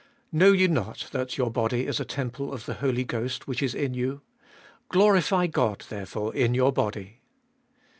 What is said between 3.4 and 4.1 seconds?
which is in